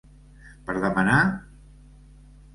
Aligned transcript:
Per 0.69 0.75
demanar.? 0.85 1.19